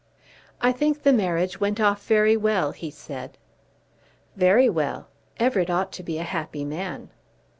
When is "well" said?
2.35-2.71, 4.67-5.09